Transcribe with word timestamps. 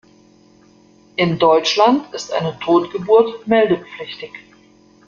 In 1.15 1.37
Deutschland 1.37 2.11
ist 2.15 2.33
eine 2.33 2.57
Totgeburt 2.57 3.45
meldepflichtig. 3.45 4.31